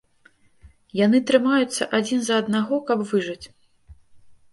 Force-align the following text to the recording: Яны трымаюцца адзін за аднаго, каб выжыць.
Яны 0.99 1.19
трымаюцца 1.31 1.83
адзін 1.97 2.19
за 2.29 2.39
аднаго, 2.45 2.75
каб 2.87 2.99
выжыць. 3.11 3.45